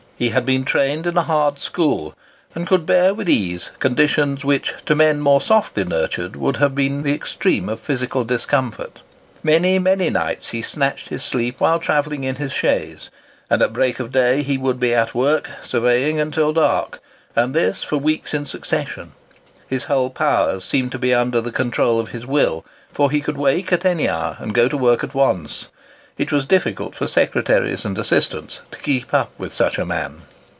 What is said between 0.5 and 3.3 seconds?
trained in a hard school, and could bear with